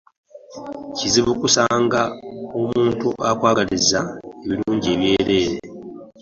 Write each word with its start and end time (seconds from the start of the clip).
Kizibu 0.95 1.29
okusanga 1.35 2.01
omuntu 2.59 3.07
akwagaliza 3.29 3.99
ebirungi 4.43 4.87
ebyereere. 4.95 5.49